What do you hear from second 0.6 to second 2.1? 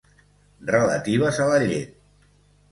Relatives a la llet.